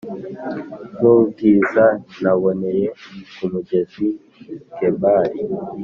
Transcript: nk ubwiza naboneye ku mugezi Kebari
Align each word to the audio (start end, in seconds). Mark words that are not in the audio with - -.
nk 0.97 1.03
ubwiza 1.13 1.85
naboneye 2.21 2.85
ku 3.35 3.45
mugezi 3.53 4.07
Kebari 4.77 5.41